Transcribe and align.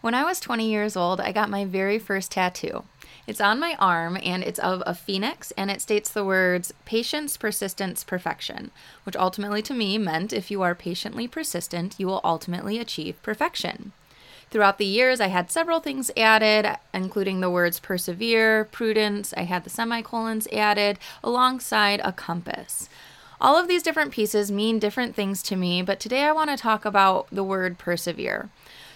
When 0.00 0.14
I 0.14 0.24
was 0.24 0.40
20 0.40 0.66
years 0.66 0.96
old, 0.96 1.20
I 1.20 1.30
got 1.30 1.50
my 1.50 1.66
very 1.66 1.98
first 1.98 2.32
tattoo. 2.32 2.84
It's 3.26 3.40
on 3.40 3.60
my 3.60 3.76
arm 3.78 4.16
and 4.22 4.42
it's 4.42 4.58
of 4.58 4.82
a 4.86 4.94
phoenix 4.94 5.52
and 5.58 5.70
it 5.70 5.82
states 5.82 6.10
the 6.10 6.24
words 6.24 6.72
patience, 6.86 7.36
persistence, 7.36 8.02
perfection, 8.02 8.70
which 9.04 9.14
ultimately 9.14 9.60
to 9.60 9.74
me 9.74 9.98
meant 9.98 10.32
if 10.32 10.50
you 10.50 10.62
are 10.62 10.74
patiently 10.74 11.28
persistent, 11.28 11.96
you 11.98 12.06
will 12.06 12.22
ultimately 12.24 12.78
achieve 12.78 13.22
perfection. 13.22 13.92
Throughout 14.50 14.78
the 14.78 14.86
years, 14.86 15.20
I 15.20 15.28
had 15.28 15.52
several 15.52 15.80
things 15.80 16.10
added, 16.16 16.78
including 16.94 17.40
the 17.40 17.50
words 17.50 17.78
persevere, 17.78 18.64
prudence. 18.64 19.34
I 19.36 19.42
had 19.42 19.64
the 19.64 19.70
semicolons 19.70 20.48
added 20.50 20.98
alongside 21.22 22.00
a 22.02 22.12
compass. 22.12 22.88
All 23.38 23.56
of 23.56 23.68
these 23.68 23.82
different 23.82 24.12
pieces 24.12 24.50
mean 24.50 24.78
different 24.78 25.14
things 25.14 25.42
to 25.44 25.56
me, 25.56 25.82
but 25.82 26.00
today 26.00 26.24
I 26.24 26.32
want 26.32 26.48
to 26.50 26.56
talk 26.56 26.86
about 26.86 27.28
the 27.30 27.44
word 27.44 27.76
persevere. 27.78 28.48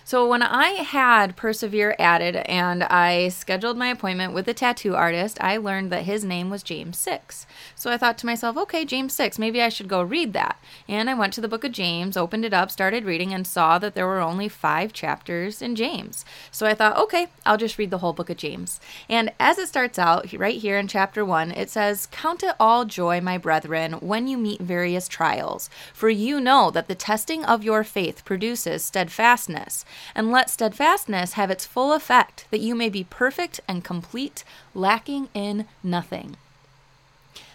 So 0.07 0.29
when 0.29 0.43
I 0.43 0.83
had 0.83 1.35
Persevere 1.35 1.97
added 1.99 2.37
and 2.37 2.85
I 2.85 3.31
scheduled 3.31 3.79
my 3.79 3.89
appointment 3.89 4.35
with 4.35 4.45
the 4.45 4.53
tattoo 4.53 4.95
artist, 4.95 5.39
I 5.41 5.57
learned 5.57 5.91
that 5.93 6.03
his 6.03 6.23
name 6.23 6.51
was 6.51 6.63
James 6.63 6.99
6. 6.99 7.47
So 7.75 7.91
I 7.91 7.97
thought 7.97 8.19
to 8.19 8.27
myself, 8.27 8.59
okay, 8.59 8.85
James 8.85 9.15
6, 9.15 9.39
maybe 9.39 9.63
I 9.63 9.71
should 9.71 9.89
go 9.89 10.03
read 10.03 10.35
that. 10.35 10.63
And 10.87 11.09
I 11.09 11.15
went 11.15 11.33
to 11.35 11.41
the 11.41 11.49
book 11.49 11.65
of 11.65 11.73
James, 11.73 12.19
opened 12.19 12.45
it 12.45 12.53
up, 12.53 12.71
started 12.71 13.07
reading, 13.07 13.33
and 13.33 13.47
saw 13.47 13.79
that 13.79 13.95
there 13.95 14.07
were 14.07 14.21
only 14.21 14.47
five 14.47 14.93
chapters 14.93 15.63
in 15.63 15.75
James. 15.75 16.27
So 16.51 16.67
I 16.67 16.75
thought, 16.75 16.99
okay, 16.99 17.29
I'll 17.47 17.57
just 17.57 17.79
read 17.79 17.91
the 17.91 17.99
whole 17.99 18.13
book 18.13 18.29
of 18.29 18.37
James. 18.37 18.81
And 19.09 19.33
as 19.41 19.57
it 19.57 19.69
starts 19.69 19.99
out, 19.99 20.31
right 20.35 20.61
here 20.61 20.77
in 20.77 20.87
chapter 20.87 21.25
1, 21.25 21.53
it 21.53 21.71
says, 21.71 22.09
Count 22.13 22.43
it 22.43 22.55
all 22.61 22.85
joy, 22.85 23.23
my 23.23 23.39
brethren, 23.39 23.95
when 23.95 24.29
you 24.29 24.37
meet 24.37 24.61
various 24.61 25.09
trials, 25.09 25.71
for 25.95 26.11
you 26.11 26.43
know 26.43 26.71
that 26.71 26.89
the 26.89 26.95
testing 26.95 27.43
of 27.43 27.65
your 27.65 27.83
faith 27.85 28.23
produces 28.27 28.85
steadfastness 28.85 29.87
and 30.15 30.31
let 30.31 30.51
steadfastness 30.51 31.35
have 31.35 31.51
its 31.51 31.67
full 31.67 31.93
effect, 31.93 32.47
that 32.51 32.61
you 32.61 32.75
may 32.75 32.89
be 32.89 33.05
perfect 33.05 33.61
and 33.69 33.85
complete, 33.85 34.45
lacking 34.75 35.29
in 35.35 35.67
nothing. 35.83 36.37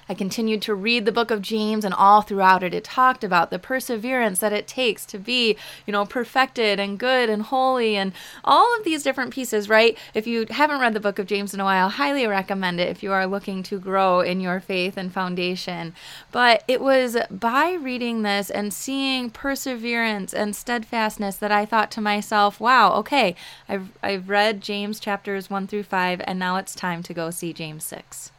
I 0.09 0.15
continued 0.15 0.63
to 0.63 0.73
read 0.73 1.05
the 1.05 1.11
book 1.11 1.29
of 1.29 1.43
James, 1.43 1.85
and 1.85 1.93
all 1.93 2.23
throughout 2.23 2.63
it, 2.63 2.73
it 2.73 2.83
talked 2.83 3.23
about 3.23 3.51
the 3.51 3.59
perseverance 3.59 4.39
that 4.39 4.51
it 4.51 4.67
takes 4.67 5.05
to 5.05 5.19
be, 5.19 5.55
you 5.85 5.91
know, 5.91 6.03
perfected 6.03 6.79
and 6.79 6.97
good 6.97 7.29
and 7.29 7.43
holy, 7.43 7.95
and 7.95 8.11
all 8.43 8.75
of 8.75 8.83
these 8.83 9.03
different 9.03 9.31
pieces, 9.31 9.69
right? 9.69 9.95
If 10.15 10.25
you 10.25 10.47
haven't 10.49 10.79
read 10.79 10.95
the 10.95 10.99
book 10.99 11.19
of 11.19 11.27
James 11.27 11.53
in 11.53 11.59
a 11.59 11.63
while, 11.63 11.89
highly 11.89 12.25
recommend 12.25 12.79
it 12.79 12.89
if 12.89 13.03
you 13.03 13.11
are 13.11 13.27
looking 13.27 13.61
to 13.63 13.77
grow 13.77 14.21
in 14.21 14.41
your 14.41 14.59
faith 14.59 14.97
and 14.97 15.13
foundation. 15.13 15.93
But 16.31 16.63
it 16.67 16.81
was 16.81 17.15
by 17.29 17.73
reading 17.73 18.23
this 18.23 18.49
and 18.49 18.73
seeing 18.73 19.29
perseverance 19.29 20.33
and 20.33 20.55
steadfastness 20.55 21.35
that 21.35 21.51
I 21.51 21.67
thought 21.67 21.91
to 21.91 22.01
myself, 22.01 22.59
wow, 22.59 22.93
okay, 22.93 23.35
I've, 23.67 23.91
I've 24.01 24.27
read 24.27 24.61
James 24.61 24.99
chapters 24.99 25.51
1 25.51 25.67
through 25.67 25.83
5, 25.83 26.21
and 26.25 26.39
now 26.39 26.55
it's 26.55 26.73
time 26.73 27.03
to 27.03 27.13
go 27.13 27.29
see 27.29 27.53
James 27.53 27.83
6. 27.83 28.31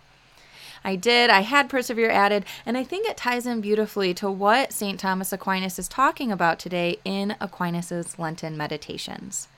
I 0.84 0.96
did. 0.96 1.30
I 1.30 1.40
had 1.40 1.68
persevere 1.68 2.10
added, 2.10 2.44
and 2.64 2.76
I 2.76 2.84
think 2.84 3.08
it 3.08 3.16
ties 3.16 3.46
in 3.46 3.60
beautifully 3.60 4.14
to 4.14 4.30
what 4.30 4.72
St. 4.72 4.98
Thomas 4.98 5.32
Aquinas 5.32 5.78
is 5.78 5.88
talking 5.88 6.32
about 6.32 6.58
today 6.58 6.98
in 7.04 7.36
Aquinas's 7.40 8.18
Lenten 8.18 8.56
meditations. 8.56 9.48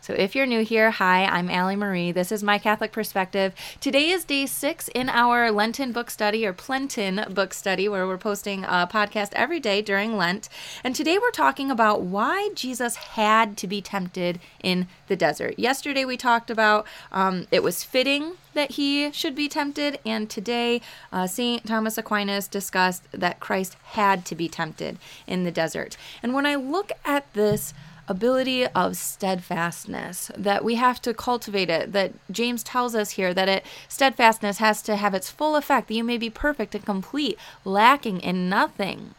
So, 0.00 0.12
if 0.12 0.36
you're 0.36 0.46
new 0.46 0.62
here, 0.62 0.92
hi, 0.92 1.24
I'm 1.24 1.50
Ali 1.50 1.74
Marie. 1.74 2.12
This 2.12 2.30
is 2.30 2.42
my 2.42 2.58
Catholic 2.58 2.92
perspective. 2.92 3.52
Today 3.80 4.10
is 4.10 4.24
day 4.24 4.46
six 4.46 4.86
in 4.88 5.08
our 5.08 5.50
Lenten 5.50 5.90
book 5.90 6.10
study 6.10 6.46
or 6.46 6.52
Plenton 6.52 7.24
book 7.34 7.52
study, 7.52 7.88
where 7.88 8.06
we're 8.06 8.16
posting 8.16 8.62
a 8.62 8.88
podcast 8.90 9.30
every 9.32 9.58
day 9.58 9.82
during 9.82 10.16
Lent. 10.16 10.48
And 10.84 10.94
today 10.94 11.18
we're 11.18 11.30
talking 11.32 11.72
about 11.72 12.02
why 12.02 12.50
Jesus 12.54 12.96
had 12.96 13.56
to 13.56 13.66
be 13.66 13.82
tempted 13.82 14.38
in 14.62 14.86
the 15.08 15.16
desert. 15.16 15.58
Yesterday 15.58 16.04
we 16.04 16.16
talked 16.16 16.50
about 16.50 16.86
um, 17.10 17.48
it 17.50 17.64
was 17.64 17.82
fitting 17.82 18.34
that 18.54 18.72
he 18.72 19.12
should 19.12 19.34
be 19.34 19.48
tempted, 19.48 19.98
and 20.06 20.30
today 20.30 20.80
uh, 21.12 21.26
St. 21.26 21.66
Thomas 21.66 21.98
Aquinas 21.98 22.48
discussed 22.48 23.02
that 23.12 23.40
Christ 23.40 23.76
had 23.84 24.24
to 24.26 24.34
be 24.34 24.48
tempted 24.48 24.98
in 25.26 25.44
the 25.44 25.50
desert. 25.50 25.96
And 26.22 26.32
when 26.32 26.46
I 26.46 26.54
look 26.54 26.92
at 27.04 27.30
this, 27.34 27.74
ability 28.08 28.66
of 28.68 28.96
steadfastness 28.96 30.30
that 30.36 30.64
we 30.64 30.76
have 30.76 31.00
to 31.02 31.12
cultivate 31.12 31.68
it 31.68 31.92
that 31.92 32.12
james 32.30 32.62
tells 32.62 32.94
us 32.94 33.10
here 33.12 33.34
that 33.34 33.48
it 33.48 33.64
steadfastness 33.88 34.58
has 34.58 34.80
to 34.82 34.96
have 34.96 35.14
its 35.14 35.30
full 35.30 35.56
effect 35.56 35.88
that 35.88 35.94
you 35.94 36.04
may 36.04 36.18
be 36.18 36.30
perfect 36.30 36.74
and 36.74 36.84
complete 36.84 37.38
lacking 37.64 38.20
in 38.20 38.48
nothing 38.48 39.14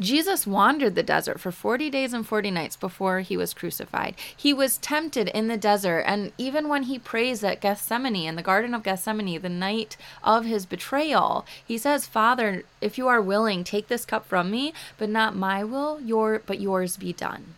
Jesus 0.00 0.46
wandered 0.46 0.94
the 0.94 1.02
desert 1.02 1.38
for 1.38 1.52
40 1.52 1.90
days 1.90 2.14
and 2.14 2.26
40 2.26 2.50
nights 2.50 2.74
before 2.74 3.20
he 3.20 3.36
was 3.36 3.52
crucified. 3.52 4.14
He 4.34 4.54
was 4.54 4.78
tempted 4.78 5.28
in 5.28 5.48
the 5.48 5.58
desert, 5.58 6.00
and 6.06 6.32
even 6.38 6.68
when 6.68 6.84
he 6.84 6.98
prays 6.98 7.44
at 7.44 7.60
Gethsemane, 7.60 8.26
in 8.26 8.34
the 8.34 8.42
Garden 8.42 8.74
of 8.74 8.82
Gethsemane, 8.82 9.40
the 9.40 9.50
night 9.50 9.98
of 10.24 10.46
his 10.46 10.64
betrayal, 10.64 11.44
he 11.64 11.76
says, 11.76 12.06
Father, 12.06 12.64
if 12.80 12.96
you 12.96 13.08
are 13.08 13.20
willing, 13.20 13.62
take 13.62 13.88
this 13.88 14.06
cup 14.06 14.24
from 14.24 14.50
me, 14.50 14.72
but 14.96 15.10
not 15.10 15.36
my 15.36 15.62
will, 15.62 16.00
your 16.00 16.40
but 16.46 16.60
yours 16.60 16.96
be 16.96 17.12
done. 17.12 17.54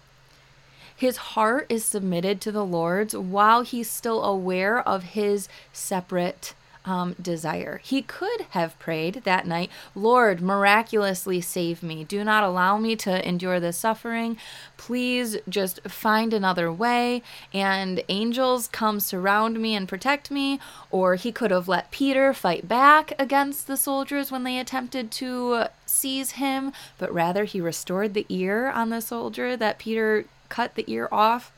His 0.97 1.17
heart 1.17 1.67
is 1.69 1.85
submitted 1.85 2.41
to 2.41 2.53
the 2.53 2.65
Lord's 2.65 3.17
while 3.17 3.63
he's 3.63 3.91
still 3.91 4.25
aware 4.25 4.81
of 4.81 5.03
his 5.03 5.49
separate 5.73 6.55
um, 6.85 7.15
desire. 7.21 7.81
He 7.83 8.03
could 8.03 8.43
have 8.51 8.79
prayed 8.79 9.23
that 9.25 9.47
night, 9.47 9.71
Lord, 9.95 10.41
miraculously 10.41 11.41
save 11.41 11.83
me. 11.83 12.05
Do 12.05 12.25
not 12.25 12.45
allow 12.45 12.79
me 12.79 12.97
to 12.97 13.27
endure 13.27 13.61
this 13.61 13.77
suffering. 13.77 14.37
Please 14.77 15.37
just 15.49 15.81
find 15.89 16.33
another 16.33 16.73
way. 16.73 17.23
And 17.53 18.03
angels 18.09 18.69
come 18.69 19.01
surround 19.01 19.61
me 19.61 19.75
and 19.75 19.89
protect 19.89 20.31
me. 20.31 20.59
Or 20.91 21.15
he 21.15 21.33
could 21.33 21.51
have 21.51 21.69
let 21.69 21.91
Peter 21.91 22.33
fight 22.33 22.67
back 22.67 23.13
against 23.19 23.67
the 23.67 23.77
soldiers 23.77 24.31
when 24.31 24.45
they 24.45 24.59
attempted 24.59 25.11
to 25.13 25.67
seize 25.87 26.33
him, 26.33 26.73
but 26.99 27.13
rather 27.13 27.45
he 27.45 27.61
restored 27.61 28.15
the 28.15 28.27
ear 28.29 28.69
on 28.69 28.91
the 28.91 29.01
soldier 29.01 29.57
that 29.57 29.79
Peter 29.79 30.25
cut 30.49 30.75
the 30.75 30.85
ear 30.87 31.09
off 31.13 31.53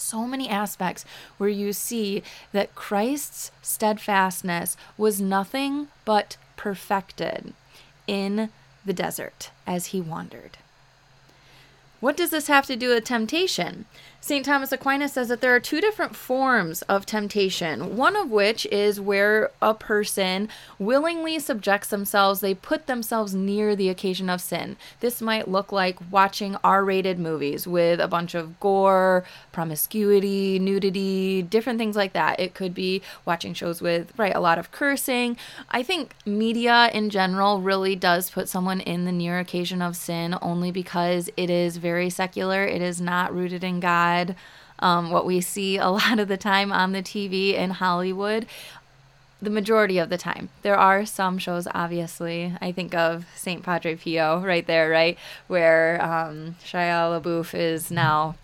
so 0.00 0.26
many 0.26 0.48
aspects 0.48 1.04
where 1.38 1.48
you 1.48 1.72
see 1.72 2.22
that 2.52 2.74
Christ's 2.74 3.50
steadfastness 3.62 4.76
was 4.96 5.20
nothing 5.20 5.88
but 6.04 6.36
perfected 6.56 7.52
in 8.06 8.50
the 8.84 8.92
desert 8.92 9.50
as 9.66 9.86
he 9.86 10.00
wandered. 10.00 10.58
What 12.00 12.16
does 12.16 12.30
this 12.30 12.46
have 12.48 12.66
to 12.66 12.76
do 12.76 12.88
with 12.88 13.04
temptation? 13.04 13.84
St. 14.22 14.44
Thomas 14.44 14.70
Aquinas 14.70 15.14
says 15.14 15.28
that 15.28 15.40
there 15.40 15.54
are 15.56 15.60
two 15.60 15.80
different 15.80 16.14
forms 16.14 16.82
of 16.82 17.06
temptation, 17.06 17.96
one 17.96 18.14
of 18.14 18.30
which 18.30 18.66
is 18.66 19.00
where 19.00 19.50
a 19.62 19.72
person 19.72 20.46
willingly 20.78 21.38
subjects 21.38 21.88
themselves, 21.88 22.40
they 22.40 22.52
put 22.52 22.86
themselves 22.86 23.34
near 23.34 23.74
the 23.74 23.88
occasion 23.88 24.28
of 24.28 24.42
sin. 24.42 24.76
This 25.00 25.22
might 25.22 25.48
look 25.48 25.72
like 25.72 25.98
watching 26.12 26.56
R 26.62 26.84
rated 26.84 27.18
movies 27.18 27.66
with 27.66 27.98
a 27.98 28.06
bunch 28.06 28.34
of 28.34 28.60
gore, 28.60 29.24
promiscuity, 29.52 30.58
nudity, 30.58 31.40
different 31.40 31.78
things 31.78 31.96
like 31.96 32.12
that. 32.12 32.38
It 32.38 32.52
could 32.52 32.74
be 32.74 33.00
watching 33.24 33.54
shows 33.54 33.80
with, 33.80 34.12
right, 34.18 34.36
a 34.36 34.40
lot 34.40 34.58
of 34.58 34.70
cursing. 34.70 35.38
I 35.70 35.82
think 35.82 36.14
media 36.26 36.90
in 36.92 37.08
general 37.08 37.62
really 37.62 37.96
does 37.96 38.30
put 38.30 38.50
someone 38.50 38.80
in 38.80 39.06
the 39.06 39.12
near 39.12 39.38
occasion 39.38 39.80
of 39.80 39.96
sin 39.96 40.36
only 40.42 40.70
because 40.70 41.30
it 41.38 41.48
is 41.48 41.78
very 41.78 42.10
secular, 42.10 42.64
it 42.64 42.82
is 42.82 43.00
not 43.00 43.34
rooted 43.34 43.64
in 43.64 43.80
God 43.80 44.09
um, 44.80 45.10
what 45.10 45.26
we 45.26 45.40
see 45.40 45.76
a 45.76 45.88
lot 46.00 46.18
of 46.18 46.28
the 46.28 46.36
time 46.36 46.72
on 46.72 46.92
the 46.92 47.02
TV 47.02 47.54
in 47.54 47.70
Hollywood. 47.70 48.46
The 49.42 49.50
majority 49.50 49.96
of 49.96 50.10
the 50.10 50.18
time. 50.18 50.50
There 50.60 50.76
are 50.76 51.06
some 51.06 51.38
shows, 51.38 51.66
obviously. 51.72 52.54
I 52.60 52.72
think 52.72 52.94
of 52.94 53.24
St. 53.34 53.62
Padre 53.62 53.96
Pio 53.96 54.40
right 54.40 54.66
there, 54.66 54.90
right? 54.90 55.16
Where 55.46 56.02
um, 56.02 56.56
Shia 56.62 57.22
LaBeouf 57.22 57.58
is 57.58 57.90
now 57.90 58.34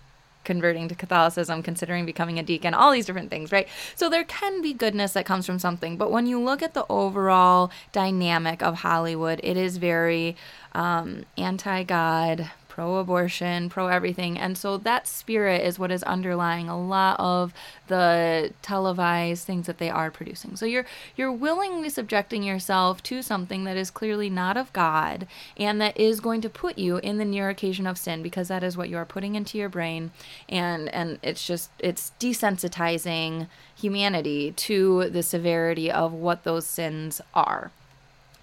converting 0.47 0.87
to 0.87 0.95
Catholicism, 0.95 1.61
considering 1.61 2.05
becoming 2.05 2.39
a 2.39 2.43
deacon, 2.43 2.73
all 2.73 2.91
these 2.91 3.05
different 3.05 3.29
things, 3.29 3.51
right? 3.51 3.67
So 3.95 4.09
there 4.09 4.23
can 4.23 4.61
be 4.61 4.73
goodness 4.73 5.11
that 5.11 5.25
comes 5.25 5.45
from 5.45 5.59
something, 5.59 5.97
but 5.97 6.09
when 6.09 6.25
you 6.25 6.39
look 6.39 6.63
at 6.63 6.73
the 6.73 6.85
overall 6.89 7.69
dynamic 7.91 8.63
of 8.63 8.75
Hollywood, 8.75 9.41
it 9.43 9.57
is 9.57 9.75
very 9.75 10.37
um, 10.73 11.25
anti 11.37 11.83
God, 11.83 12.49
pro 12.77 12.97
abortion, 12.97 13.69
pro 13.69 13.87
everything. 13.87 14.37
And 14.37 14.55
so 14.55 14.77
that 14.77 15.07
spirit 15.07 15.63
is 15.63 15.79
what 15.79 15.91
is 15.91 16.03
underlying 16.03 16.69
a 16.69 16.79
lot 16.79 17.19
of 17.19 17.51
the 17.87 18.53
televised 18.61 19.45
things 19.45 19.65
that 19.65 19.79
they 19.79 19.89
are 19.89 20.11
producing. 20.11 20.55
So 20.55 20.67
you're 20.67 20.85
you're 21.15 21.31
willingly 21.31 21.89
subjecting 21.89 22.43
yourself 22.43 23.01
to 23.03 23.23
something 23.23 23.63
that 23.63 23.77
is 23.77 23.89
clearly 23.89 24.29
not 24.29 24.57
of 24.57 24.71
God 24.73 25.25
and 25.57 25.81
that 25.81 25.99
is 25.99 26.19
going 26.19 26.41
to 26.41 26.49
put 26.49 26.77
you 26.77 26.97
in 26.97 27.17
the 27.17 27.25
near 27.25 27.49
occasion 27.49 27.87
of 27.87 27.97
sin 27.97 28.21
because 28.21 28.47
that 28.49 28.63
is 28.63 28.77
what 28.77 28.89
you 28.89 28.97
are 28.97 29.05
putting 29.05 29.33
into 29.33 29.57
your 29.57 29.69
brain 29.69 30.11
and 30.47 30.87
and 30.89 31.17
it's 31.23 31.47
just 31.47 31.71
it's 31.79 32.11
desensitizing 32.19 33.47
humanity 33.75 34.51
to 34.51 35.09
the 35.09 35.23
severity 35.23 35.89
of 35.89 36.13
what 36.13 36.43
those 36.43 36.67
sins 36.67 37.21
are. 37.33 37.71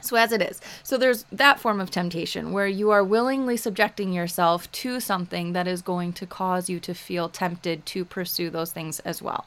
So, 0.04 0.16
as 0.16 0.32
it 0.32 0.42
is, 0.42 0.60
so 0.82 0.98
there's 0.98 1.24
that 1.32 1.58
form 1.58 1.80
of 1.80 1.90
temptation 1.90 2.52
where 2.52 2.66
you 2.66 2.90
are 2.90 3.02
willingly 3.02 3.56
subjecting 3.56 4.12
yourself 4.12 4.70
to 4.72 5.00
something 5.00 5.52
that 5.54 5.66
is 5.66 5.82
going 5.82 6.12
to 6.14 6.26
cause 6.26 6.68
you 6.68 6.78
to 6.80 6.94
feel 6.94 7.28
tempted 7.28 7.86
to 7.86 8.04
pursue 8.04 8.50
those 8.50 8.70
things 8.70 9.00
as 9.00 9.22
well. 9.22 9.46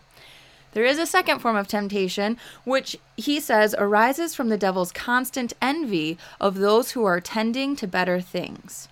There 0.74 0.86
is 0.86 1.00
a 1.00 1.06
second 1.06 1.40
form 1.40 1.56
of 1.56 1.68
temptation, 1.68 2.38
which 2.64 2.98
he 3.16 3.40
says 3.40 3.76
arises 3.78 4.36
from 4.36 4.50
the 4.50 4.58
devil's 4.58 4.92
constant 4.92 5.54
envy 5.62 6.18
of 6.40 6.56
those 6.56 6.92
who 6.92 7.06
are 7.06 7.22
tending 7.22 7.76
to 7.78 7.88
better 7.88 8.20
things. 8.22 8.90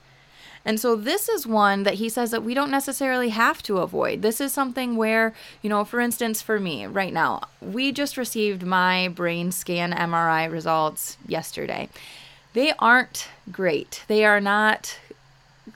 And 0.66 0.80
so 0.80 0.96
this 0.96 1.30
is 1.30 1.46
one 1.46 1.84
that 1.84 1.96
he 1.96 2.10
says 2.10 2.32
that 2.32 2.44
we 2.44 2.56
don't 2.56 2.72
necessarily 2.72 3.30
have 3.30 3.62
to 3.64 3.78
avoid. 3.78 4.24
This 4.24 4.42
is 4.42 4.52
something 4.52 4.96
where, 4.96 5.34
you 5.62 5.70
know, 5.70 5.86
for 5.86 6.00
instance, 6.00 6.42
for 6.42 6.60
me 6.60 6.88
right 6.88 7.14
now, 7.14 7.42
we 7.62 7.92
just 7.92 8.18
received 8.18 8.64
my 8.64 9.08
brain 9.10 9.52
scan 9.52 9.94
MRI 9.94 10.52
results 10.52 11.18
yesterday. 11.28 11.88
They 12.54 12.74
aren't 12.80 13.28
great. 13.52 14.04
They 14.08 14.26
are 14.26 14.42
not 14.42 14.98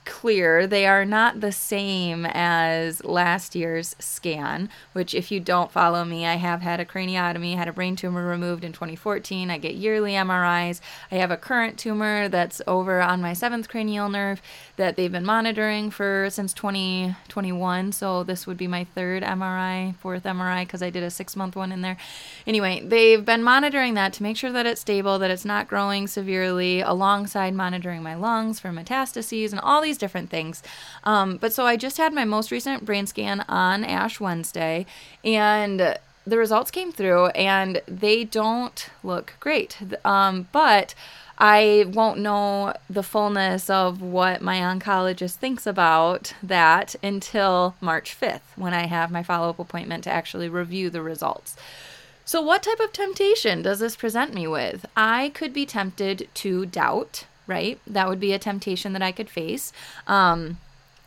clear. 0.06 0.68
They 0.68 0.86
are 0.86 1.06
not 1.06 1.42
the 1.42 1.52
same 1.52 2.26
as 2.26 3.04
last 3.04 3.56
year's 3.56 3.96
scan, 4.00 4.70
which, 4.94 5.14
if 5.14 5.32
you 5.32 5.40
don't 5.40 5.72
follow 5.72 6.06
me, 6.06 6.26
I 6.26 6.36
have 6.36 6.62
had 6.62 6.80
a 6.80 6.86
craniotomy, 6.86 7.56
had 7.56 7.68
a 7.68 7.74
brain 7.74 7.96
tumor 7.96 8.26
removed 8.26 8.64
in 8.64 8.74
2014. 8.74 9.50
I 9.50 9.58
get 9.58 9.76
yearly 9.76 10.14
MRIs. 10.14 10.80
I 11.12 11.16
have 11.16 11.32
a 11.32 11.38
current 11.38 11.78
tumor 11.78 12.30
that's 12.30 12.62
over 12.68 13.02
on 13.02 13.22
my 13.22 13.34
seventh 13.34 13.70
cranial 13.70 14.10
nerve 14.10 14.42
that 14.76 14.96
they've 14.96 15.12
been 15.12 15.26
monitoring 15.26 15.92
for 15.92 16.28
since 16.30 16.54
2021. 16.54 17.92
So 17.92 18.24
this 18.24 18.46
would 18.46 18.58
be 18.58 18.68
my 18.68 18.84
third 18.84 19.24
MRI, 19.24 19.96
fourth 19.96 20.24
MRI, 20.24 20.66
because 20.66 20.84
I 20.84 20.90
did 20.90 21.04
a 21.04 21.10
six 21.10 21.36
month 21.36 21.56
one 21.56 21.72
in 21.72 21.82
there. 21.82 21.98
Anyway, 22.46 22.82
they've 22.86 23.24
been 23.24 23.44
monitoring 23.44 23.96
that 23.96 24.14
to 24.14 24.24
make 24.24 24.38
sure 24.38 24.52
that 24.52 24.66
it's 24.66 24.82
stable, 24.82 25.20
that 25.20 25.32
it's 25.32 25.46
not 25.46 25.68
growing 25.68 26.08
severely, 26.08 26.82
alongside 26.82 27.54
monitoring 27.54 28.04
my 28.04 28.16
lungs 28.16 28.60
for 28.60 28.70
metastases 28.70 29.52
and 29.52 29.60
all 29.60 29.79
these 29.82 29.98
different 29.98 30.30
things. 30.30 30.64
Um, 31.04 31.38
but 31.38 31.54
so 31.54 31.66
I 31.66 31.76
just 31.76 31.98
had 31.98 32.14
my 32.14 32.26
most 32.26 32.52
recent 32.52 32.86
brain 32.86 33.08
scan 33.08 33.42
on 33.48 33.84
Ash 33.84 34.20
Wednesday, 34.20 34.86
and 35.24 35.98
the 36.26 36.38
results 36.38 36.72
came 36.72 36.92
through, 36.92 37.28
and 37.28 37.82
they 37.88 38.24
don't 38.24 38.90
look 39.04 39.34
great. 39.40 39.78
Um, 40.06 40.48
but 40.52 40.94
I 41.40 41.86
won't 41.88 42.20
know 42.20 42.74
the 42.90 43.02
fullness 43.02 43.70
of 43.70 44.02
what 44.02 44.42
my 44.42 44.58
oncologist 44.58 45.36
thinks 45.36 45.66
about 45.66 46.34
that 46.44 46.96
until 47.02 47.76
March 47.80 48.20
5th 48.20 48.42
when 48.58 48.74
I 48.74 48.88
have 48.88 49.10
my 49.10 49.24
follow 49.24 49.50
up 49.50 49.60
appointment 49.60 50.04
to 50.04 50.12
actually 50.12 50.50
review 50.50 50.90
the 50.90 51.02
results. 51.02 51.56
So, 52.26 52.42
what 52.42 52.62
type 52.62 52.82
of 52.82 52.92
temptation 52.92 53.62
does 53.62 53.80
this 53.80 53.96
present 53.96 54.34
me 54.34 54.48
with? 54.48 54.86
I 54.96 55.30
could 55.30 55.54
be 55.54 55.66
tempted 55.66 56.28
to 56.36 56.66
doubt, 56.66 57.26
right? 57.50 57.80
That 57.86 58.08
would 58.08 58.20
be 58.20 58.32
a 58.32 58.40
temptation 58.40 58.94
that 58.94 59.02
I 59.02 59.12
could 59.12 59.30
face. 59.30 59.74
Um, 60.08 60.60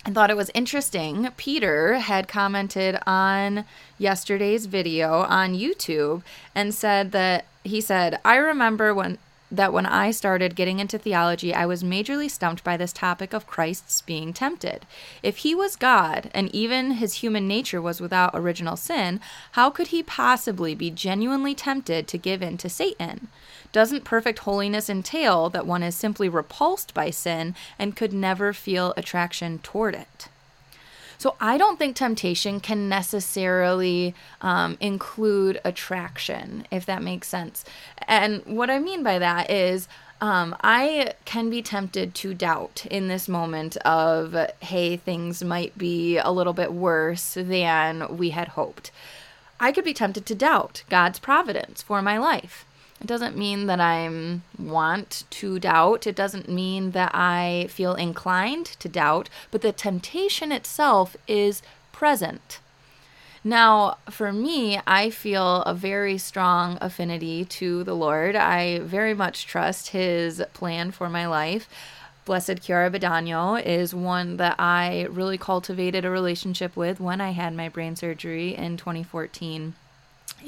I 0.05 0.11
thought 0.11 0.31
it 0.31 0.37
was 0.37 0.51
interesting. 0.53 1.29
Peter 1.37 1.95
had 1.99 2.27
commented 2.27 2.99
on 3.07 3.65
yesterday's 3.99 4.67
video 4.67 5.23
on 5.23 5.55
YouTube 5.55 6.23
and 6.55 6.75
said 6.75 7.13
that 7.13 7.45
he 7.63 7.81
said, 7.81 8.19
I 8.25 8.37
remember 8.37 8.93
when 8.93 9.19
that 9.53 9.73
when 9.73 9.85
I 9.85 10.11
started 10.11 10.57
getting 10.57 10.81
into 10.81 10.99
theology, 10.99 11.55
I 11.55 11.67
was 11.67 11.85
majorly 11.85 12.31
stumped 12.31 12.65
by 12.65 12.79
this 12.79 12.93
topic 12.93 13.35
of 13.35 13.47
Christ's 13.47 14.01
being 14.01 14.33
tempted. 14.33 14.87
If 15.23 15.39
he 15.39 15.55
was 15.55 15.77
God, 15.77 16.31
and 16.35 16.53
even 16.55 16.93
his 16.93 17.17
human 17.17 17.47
nature 17.47 17.81
was 17.81 18.01
without 18.01 18.31
original 18.33 18.77
sin, 18.77 19.21
how 19.53 19.69
could 19.69 19.89
he 19.89 20.03
possibly 20.03 20.75
be 20.75 20.91
genuinely 20.91 21.55
tempted 21.55 22.09
to 22.09 22.19
give 22.19 22.41
in 22.41 22.57
to 22.59 22.71
Satan? 22.71 23.29
Doesn't 23.73 24.05
perfect 24.05 24.41
holiness 24.41 24.89
entail 24.89 25.51
that 25.51 25.67
one 25.67 25.83
is 25.83 25.95
simply 25.95 26.31
repulsed 26.31 26.95
by 26.95 27.11
sin 27.11 27.55
and 27.79 27.95
could 27.95 28.15
never 28.15 28.55
feel 28.55 28.95
attraction 28.97 29.59
toward 29.59 29.95
it? 29.95 30.29
So 31.23 31.37
I 31.41 31.57
don't 31.57 31.79
think 31.79 31.95
temptation 31.95 32.59
can 32.59 32.89
necessarily 32.89 34.13
um, 34.41 34.77
include 34.81 35.61
attraction, 35.65 36.67
if 36.69 36.85
that 36.87 37.01
makes 37.01 37.29
sense. 37.29 37.65
And 38.09 38.45
what 38.45 38.71
I 38.71 38.81
mean 38.81 39.05
by 39.05 39.21
that 39.21 39.49
is, 39.49 39.87
um, 40.21 40.57
I 40.65 41.15
can 41.25 41.49
be 41.49 41.63
tempted 41.63 42.17
to 42.17 42.35
doubt 42.35 42.87
in 42.91 43.07
this 43.07 43.29
moment 43.29 43.77
of, 43.85 44.35
hey, 44.59 44.97
things 44.97 45.45
might 45.45 45.79
be 45.79 46.19
a 46.19 46.33
little 46.33 46.55
bit 46.55 46.73
worse 46.73 47.35
than 47.35 48.17
we 48.17 48.31
had 48.31 48.49
hoped. 48.59 48.91
I 49.61 49.71
could 49.71 49.85
be 49.85 49.95
tempted 49.95 50.27
to 50.27 50.35
doubt 50.35 50.83
God's 50.91 51.21
providence 51.21 51.83
for 51.83 52.03
my 52.03 52.19
life. 52.19 52.67
It 53.03 53.09
doesn't 53.09 53.37
mean 53.37 53.67
that 53.67 53.81
I 53.81 54.39
want 54.57 55.25
to 55.31 55.59
doubt. 55.59 56.07
It 56.07 56.15
doesn't 56.15 56.49
mean 56.49 56.93
that 56.93 57.11
I 57.13 57.67
feel 57.69 57.95
inclined 57.97 58.67
to 58.67 58.89
doubt, 58.89 59.29
but 59.51 59.61
the 59.61 59.73
temptation 59.73 60.53
itself 60.53 61.17
is 61.27 61.63
present. 61.91 62.61
Now, 63.43 63.97
for 64.09 64.33
me, 64.33 64.79
I 64.87 65.11
feel 65.11 65.63
a 65.63 65.75
very 65.75 66.17
strong 66.17 66.79
affinity 66.81 67.45
to 67.47 67.83
the 67.83 67.97
Lord. 67.97 68.37
I 68.37 68.79
very 68.79 69.15
much 69.15 69.47
trust 69.47 69.89
His 69.89 70.41
plan 70.55 70.93
for 70.93 71.09
my 71.09 71.27
life. 71.27 71.69
Blessed 72.25 72.63
Chiara 72.63 72.89
Badano 72.89 73.61
is 73.61 73.93
one 73.93 74.37
that 74.37 74.55
I 74.61 75.09
really 75.11 75.39
cultivated 75.39 76.05
a 76.05 76.11
relationship 76.11 76.77
with 76.77 77.01
when 77.01 77.21
I 77.21 77.33
had 77.33 77.53
my 77.53 77.69
brain 77.69 77.97
surgery 77.97 78.55
in 78.55 78.77
2014 78.77 79.75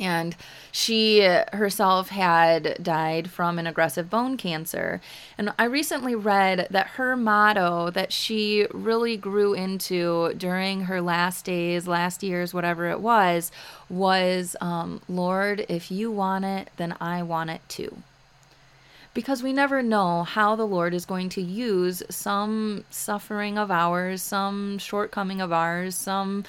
and 0.01 0.37
she 0.73 1.21
herself 1.53 2.09
had 2.09 2.77
died 2.83 3.31
from 3.31 3.59
an 3.59 3.67
aggressive 3.67 4.11
bone 4.11 4.37
cancer. 4.37 5.01
And 5.39 5.53
I 5.59 5.65
recently 5.65 6.15
read 6.15 6.67
that 6.71 6.89
her 6.89 7.17
motto 7.17 7.91
that 7.91 8.13
she 8.13 8.67
really 8.73 9.17
grew 9.17 9.55
into 9.55 10.35
during 10.35 10.83
her 10.83 11.01
last 11.01 11.45
days, 11.45 11.87
last 11.87 12.23
years, 12.23 12.53
whatever 12.53 12.91
it 12.91 13.01
was, 13.01 13.53
was 13.89 14.57
um, 14.61 15.01
Lord, 15.09 15.65
if 15.69 15.91
you 15.91 16.11
want 16.11 16.45
it, 16.45 16.71
then 16.77 16.97
I 17.01 17.23
want 17.23 17.51
it 17.51 17.61
too. 17.69 17.99
Because 19.15 19.45
we 19.45 19.53
never 19.53 19.81
know 19.81 20.25
how 20.25 20.57
the 20.57 20.67
Lord 20.67 20.93
is 20.93 21.07
going 21.07 21.29
to 21.31 21.41
use 21.41 22.03
some 22.11 22.85
suffering 22.91 23.57
of 23.57 23.71
ours, 23.71 24.23
some 24.23 24.77
shortcoming 24.79 25.41
of 25.41 25.53
ours, 25.53 25.95
some 25.95 26.45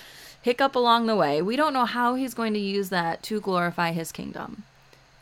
hiccup 0.45 0.75
along 0.75 1.07
the 1.07 1.15
way. 1.15 1.41
We 1.41 1.55
don't 1.55 1.73
know 1.73 1.85
how 1.85 2.13
he's 2.13 2.35
going 2.35 2.53
to 2.53 2.59
use 2.59 2.89
that 2.89 3.23
to 3.23 3.41
glorify 3.41 3.93
his 3.93 4.11
kingdom. 4.11 4.61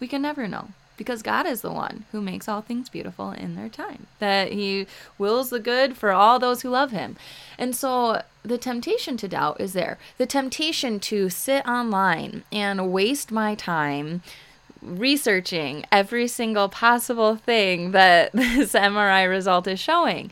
We 0.02 0.06
can 0.06 0.22
never 0.22 0.50
know 0.50 0.72
because 0.98 1.22
God 1.22 1.48
is 1.48 1.62
the 1.62 1.72
one 1.72 2.04
who 2.12 2.20
makes 2.20 2.50
all 2.50 2.60
things 2.60 2.90
beautiful 2.90 3.32
in 3.32 3.56
their 3.56 3.70
time, 3.70 4.08
that 4.20 4.52
he 4.52 4.86
wills 5.18 5.50
the 5.50 5.62
good 5.62 5.96
for 5.96 6.12
all 6.12 6.40
those 6.40 6.62
who 6.62 6.70
love 6.70 6.92
him. 6.92 7.16
And 7.58 7.74
so 7.74 8.22
the 8.44 8.58
temptation 8.58 9.16
to 9.16 9.30
doubt 9.30 9.62
is 9.62 9.72
there. 9.72 9.98
The 10.18 10.26
temptation 10.26 11.00
to 11.00 11.30
sit 11.30 11.66
online 11.66 12.44
and 12.52 12.92
waste 12.92 13.32
my 13.32 13.56
time 13.56 14.24
researching 14.82 15.86
every 15.90 16.28
single 16.28 16.68
possible 16.68 17.38
thing 17.38 17.92
that 17.92 18.32
this 18.34 18.74
MRI 18.74 19.30
result 19.30 19.68
is 19.68 19.80
showing 19.80 20.32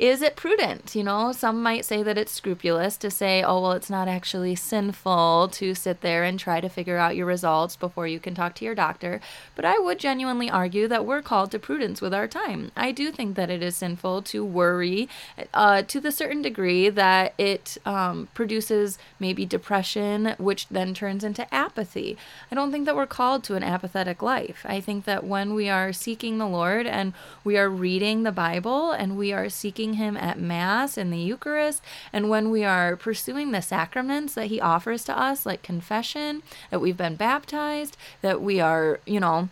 is 0.00 0.22
it 0.22 0.34
prudent? 0.34 0.94
You 0.94 1.04
know, 1.04 1.30
some 1.30 1.62
might 1.62 1.84
say 1.84 2.02
that 2.02 2.16
it's 2.16 2.32
scrupulous 2.32 2.96
to 2.96 3.10
say, 3.10 3.42
oh, 3.42 3.60
well, 3.60 3.72
it's 3.72 3.90
not 3.90 4.08
actually 4.08 4.54
sinful 4.54 5.50
to 5.52 5.74
sit 5.74 6.00
there 6.00 6.24
and 6.24 6.40
try 6.40 6.58
to 6.62 6.70
figure 6.70 6.96
out 6.96 7.16
your 7.16 7.26
results 7.26 7.76
before 7.76 8.06
you 8.06 8.18
can 8.18 8.34
talk 8.34 8.54
to 8.54 8.64
your 8.64 8.74
doctor. 8.74 9.20
But 9.54 9.66
I 9.66 9.78
would 9.78 9.98
genuinely 9.98 10.48
argue 10.48 10.88
that 10.88 11.04
we're 11.04 11.20
called 11.20 11.50
to 11.50 11.58
prudence 11.58 12.00
with 12.00 12.14
our 12.14 12.26
time. 12.26 12.72
I 12.74 12.92
do 12.92 13.12
think 13.12 13.36
that 13.36 13.50
it 13.50 13.62
is 13.62 13.76
sinful 13.76 14.22
to 14.22 14.42
worry 14.42 15.06
uh, 15.52 15.82
to 15.82 16.00
the 16.00 16.10
certain 16.10 16.40
degree 16.40 16.88
that 16.88 17.34
it 17.36 17.76
um, 17.84 18.28
produces 18.32 18.98
maybe 19.18 19.44
depression, 19.44 20.34
which 20.38 20.66
then 20.68 20.94
turns 20.94 21.24
into 21.24 21.52
apathy. 21.54 22.16
I 22.50 22.54
don't 22.54 22.72
think 22.72 22.86
that 22.86 22.96
we're 22.96 23.06
called 23.06 23.44
to 23.44 23.54
an 23.54 23.62
apathetic 23.62 24.22
life. 24.22 24.64
I 24.66 24.80
think 24.80 25.04
that 25.04 25.24
when 25.24 25.52
we 25.52 25.68
are 25.68 25.92
seeking 25.92 26.38
the 26.38 26.48
Lord 26.48 26.86
and 26.86 27.12
we 27.44 27.58
are 27.58 27.68
reading 27.68 28.22
the 28.22 28.32
Bible 28.32 28.92
and 28.92 29.18
we 29.18 29.30
are 29.34 29.50
seeking 29.50 29.89
Him 29.94 30.16
at 30.16 30.38
Mass 30.38 30.98
in 30.98 31.10
the 31.10 31.18
Eucharist, 31.18 31.82
and 32.12 32.28
when 32.28 32.50
we 32.50 32.64
are 32.64 32.96
pursuing 32.96 33.50
the 33.50 33.62
sacraments 33.62 34.34
that 34.34 34.46
He 34.46 34.60
offers 34.60 35.04
to 35.04 35.18
us, 35.18 35.46
like 35.46 35.62
confession, 35.62 36.42
that 36.70 36.80
we've 36.80 36.96
been 36.96 37.16
baptized, 37.16 37.96
that 38.22 38.40
we 38.40 38.60
are, 38.60 39.00
you 39.06 39.20
know, 39.20 39.48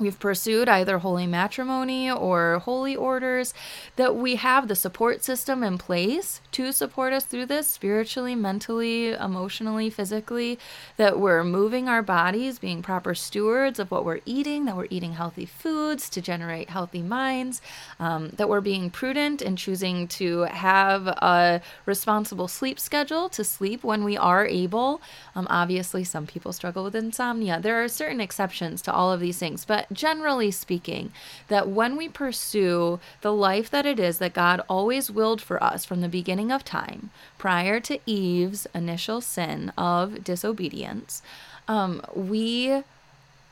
we've 0.00 0.18
pursued 0.18 0.68
either 0.68 0.98
holy 0.98 1.26
matrimony 1.26 2.10
or 2.10 2.60
holy 2.60 2.96
orders, 2.96 3.54
that 3.96 4.16
we 4.16 4.36
have 4.36 4.68
the 4.68 4.74
support 4.74 5.22
system 5.22 5.62
in 5.62 5.78
place 5.78 6.40
to 6.52 6.72
support 6.72 7.12
us 7.12 7.24
through 7.24 7.46
this 7.46 7.68
spiritually, 7.68 8.34
mentally, 8.34 9.12
emotionally, 9.12 9.90
physically, 9.90 10.58
that 10.96 11.20
we're 11.20 11.44
moving 11.44 11.88
our 11.88 12.02
bodies, 12.02 12.58
being 12.58 12.82
proper 12.82 13.14
stewards 13.14 13.78
of 13.78 13.90
what 13.90 14.04
we're 14.04 14.20
eating, 14.24 14.64
that 14.64 14.76
we're 14.76 14.86
eating 14.90 15.12
healthy 15.12 15.46
foods 15.46 16.08
to 16.08 16.20
generate 16.20 16.70
healthy 16.70 17.02
minds, 17.02 17.60
um, 17.98 18.30
that 18.30 18.48
we're 18.48 18.60
being 18.60 18.90
prudent 18.90 19.42
and 19.42 19.58
choosing 19.58 20.08
to 20.08 20.42
have 20.42 21.06
a 21.06 21.60
responsible 21.86 22.48
sleep 22.48 22.80
schedule 22.80 23.28
to 23.28 23.44
sleep 23.44 23.84
when 23.84 24.04
we 24.04 24.16
are 24.16 24.46
able. 24.46 25.00
Um, 25.34 25.46
obviously, 25.50 26.04
some 26.04 26.26
people 26.26 26.52
struggle 26.52 26.84
with 26.84 26.94
insomnia. 26.94 27.60
There 27.60 27.82
are 27.82 27.88
certain 27.88 28.20
exceptions 28.20 28.82
to 28.82 28.92
all 28.92 29.12
of 29.12 29.20
these 29.20 29.38
things, 29.38 29.64
but 29.64 29.89
generally 29.92 30.50
speaking, 30.50 31.12
that 31.48 31.68
when 31.68 31.96
we 31.96 32.08
pursue 32.08 33.00
the 33.20 33.32
life 33.32 33.70
that 33.70 33.86
it 33.86 33.98
is 33.98 34.18
that 34.18 34.32
God 34.32 34.62
always 34.68 35.10
willed 35.10 35.40
for 35.40 35.62
us 35.62 35.84
from 35.84 36.00
the 36.00 36.08
beginning 36.08 36.50
of 36.50 36.64
time, 36.64 37.10
prior 37.38 37.80
to 37.80 37.98
Eve's 38.06 38.66
initial 38.74 39.20
sin 39.20 39.72
of 39.76 40.24
disobedience, 40.24 41.22
um, 41.68 42.02
we 42.14 42.82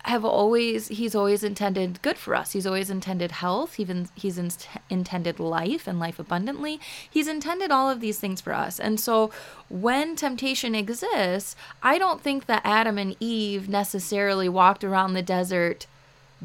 have 0.05 0.25
always 0.25 0.89
he's 0.89 1.15
always 1.15 1.43
intended 1.43 2.01
good 2.03 2.17
for 2.17 2.35
us. 2.35 2.53
He's 2.53 2.67
always 2.67 2.89
intended 2.89 3.33
health. 3.33 3.79
Even 3.79 4.09
he's 4.15 4.39
in, 4.39 4.51
intended 4.89 5.39
life 5.39 5.87
and 5.87 5.99
life 5.99 6.19
abundantly. 6.19 6.81
He's 7.11 7.29
intended 7.29 7.71
all 7.71 7.91
of 7.91 8.01
these 8.01 8.19
things 8.19 8.41
for 8.41 8.55
us. 8.55 8.81
And 8.81 8.99
so 8.99 9.31
when 9.69 10.17
temptation 10.17 10.75
exists 10.75 11.55
i 11.83 11.99
don't 11.99 12.23
think 12.23 12.47
that 12.47 12.63
adam 12.65 12.97
and 12.99 13.15
eve 13.21 13.69
necessarily 13.69 14.49
walked 14.49 14.83
around 14.83 15.13
the 15.13 15.23
desert 15.23 15.87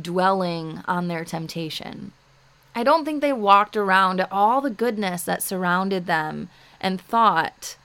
dwelling 0.01 0.81
on 0.87 1.07
their 1.07 1.23
temptation 1.23 2.11
i 2.75 2.83
don't 2.83 3.05
think 3.05 3.21
they 3.21 3.33
walked 3.33 3.77
around 3.77 4.19
at 4.19 4.31
all 4.31 4.61
the 4.61 4.69
goodness 4.69 5.23
that 5.23 5.43
surrounded 5.43 6.05
them 6.05 6.49
and 6.81 6.99
thought 6.99 7.75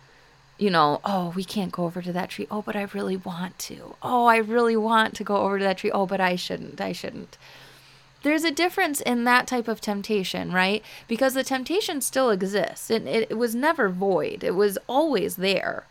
you 0.59 0.71
know, 0.71 1.01
oh, 1.05 1.33
we 1.37 1.45
can't 1.45 1.71
go 1.71 1.85
over 1.85 2.03
to 2.03 2.13
that 2.13 2.31
tree. 2.31 2.49
Oh, 2.51 2.63
but 2.63 2.75
I 2.75 2.83
really 2.93 3.17
want 3.17 3.59
to. 3.61 3.95
Oh, 4.03 4.27
I 4.27 4.39
really 4.39 4.77
want 4.77 5.15
to 5.15 5.25
go 5.25 5.37
over 5.37 5.59
to 5.59 5.65
that 5.65 5.79
tree. 5.79 5.93
Oh, 5.93 6.05
but 6.05 6.21
I 6.21 6.35
shouldn't. 6.35 6.81
I 6.81 6.93
shouldn't. 6.93 7.39
There's 8.25 8.43
a 8.43 8.51
difference 8.51 9.01
in 9.01 9.23
that 9.25 9.47
type 9.47 9.69
of 9.69 9.81
temptation, 9.81 10.51
right? 10.51 10.83
Because 11.07 11.35
the 11.35 11.45
temptation 11.45 12.01
still 12.01 12.31
exists. 12.31 12.91
It, 12.91 13.07
it, 13.07 13.31
it 13.31 13.39
was 13.39 13.55
never 13.55 13.89
void, 13.89 14.43
it 14.43 14.57
was 14.57 14.77
always 14.89 15.37
there. 15.37 15.85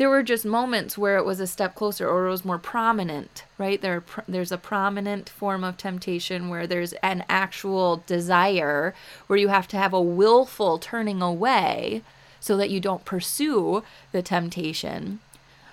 There 0.00 0.08
were 0.08 0.22
just 0.22 0.46
moments 0.46 0.96
where 0.96 1.18
it 1.18 1.26
was 1.26 1.40
a 1.40 1.46
step 1.46 1.74
closer 1.74 2.08
or 2.08 2.26
it 2.26 2.30
was 2.30 2.42
more 2.42 2.56
prominent, 2.58 3.44
right? 3.58 3.78
There, 3.78 4.02
there's 4.26 4.50
a 4.50 4.56
prominent 4.56 5.28
form 5.28 5.62
of 5.62 5.76
temptation 5.76 6.48
where 6.48 6.66
there's 6.66 6.94
an 7.02 7.22
actual 7.28 8.02
desire, 8.06 8.94
where 9.26 9.38
you 9.38 9.48
have 9.48 9.68
to 9.68 9.76
have 9.76 9.92
a 9.92 10.00
willful 10.00 10.78
turning 10.78 11.20
away 11.20 12.00
so 12.40 12.56
that 12.56 12.70
you 12.70 12.80
don't 12.80 13.04
pursue 13.04 13.82
the 14.10 14.22
temptation. 14.22 15.20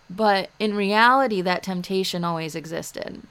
But 0.09 0.49
in 0.59 0.75
reality, 0.75 1.39
that 1.39 1.63
temptation 1.63 2.25
always 2.25 2.53
existed. 2.53 3.21